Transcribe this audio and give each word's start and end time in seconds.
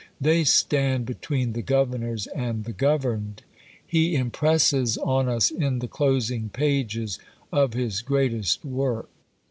They 0.19 0.45
stand 0.45 1.05
between 1.05 1.53
the 1.53 1.61
governors 1.61 2.25
and 2.25 2.63
the 2.63 2.73
governed, 2.73 3.43
he 3.85 4.15
impresses 4.15 4.97
on 4.97 5.29
us 5.29 5.51
in 5.51 5.77
the 5.77 5.87
closing 5.87 6.49
pages 6.49 7.19
of 7.53 7.75
his 7.75 8.01
greatest 8.01 8.65
work. 8.65 9.11